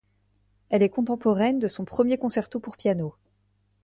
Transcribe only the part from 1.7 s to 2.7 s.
premier concerto